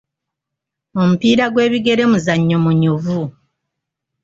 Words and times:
Omupiira 1.01 1.45
gw'ebigere 1.53 2.03
muzannyo 2.11 2.57
munyuvu. 2.63 3.19